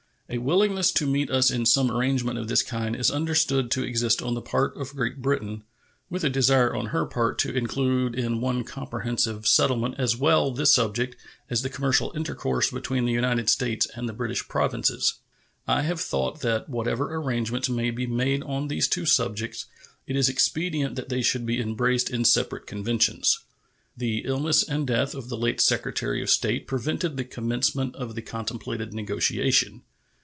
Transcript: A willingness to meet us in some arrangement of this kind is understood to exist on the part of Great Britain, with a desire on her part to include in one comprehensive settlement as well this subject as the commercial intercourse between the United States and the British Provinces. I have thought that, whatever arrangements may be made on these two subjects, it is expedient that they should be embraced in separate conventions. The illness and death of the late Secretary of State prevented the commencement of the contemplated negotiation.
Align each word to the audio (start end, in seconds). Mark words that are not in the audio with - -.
A 0.33 0.37
willingness 0.37 0.93
to 0.93 1.05
meet 1.05 1.29
us 1.29 1.51
in 1.51 1.65
some 1.65 1.91
arrangement 1.91 2.39
of 2.39 2.47
this 2.47 2.63
kind 2.63 2.95
is 2.95 3.11
understood 3.11 3.69
to 3.71 3.83
exist 3.83 4.21
on 4.21 4.33
the 4.33 4.41
part 4.41 4.73
of 4.77 4.95
Great 4.95 5.21
Britain, 5.21 5.65
with 6.09 6.23
a 6.23 6.29
desire 6.29 6.73
on 6.73 6.85
her 6.85 7.05
part 7.05 7.37
to 7.39 7.53
include 7.53 8.15
in 8.15 8.39
one 8.39 8.63
comprehensive 8.63 9.45
settlement 9.45 9.95
as 9.97 10.15
well 10.15 10.49
this 10.49 10.73
subject 10.73 11.17
as 11.49 11.63
the 11.63 11.69
commercial 11.69 12.13
intercourse 12.15 12.71
between 12.71 13.03
the 13.03 13.11
United 13.11 13.49
States 13.49 13.85
and 13.93 14.07
the 14.07 14.13
British 14.13 14.47
Provinces. 14.47 15.15
I 15.67 15.81
have 15.81 15.99
thought 15.99 16.39
that, 16.39 16.69
whatever 16.69 17.13
arrangements 17.13 17.67
may 17.67 17.91
be 17.91 18.07
made 18.07 18.41
on 18.43 18.69
these 18.69 18.87
two 18.87 19.05
subjects, 19.05 19.65
it 20.07 20.15
is 20.15 20.29
expedient 20.29 20.95
that 20.95 21.09
they 21.09 21.21
should 21.21 21.45
be 21.45 21.59
embraced 21.59 22.09
in 22.09 22.23
separate 22.23 22.65
conventions. 22.67 23.39
The 23.97 24.19
illness 24.19 24.63
and 24.63 24.87
death 24.87 25.13
of 25.13 25.27
the 25.27 25.37
late 25.37 25.59
Secretary 25.59 26.21
of 26.21 26.29
State 26.29 26.67
prevented 26.67 27.17
the 27.17 27.25
commencement 27.25 27.97
of 27.97 28.15
the 28.15 28.21
contemplated 28.21 28.93
negotiation. 28.93 29.81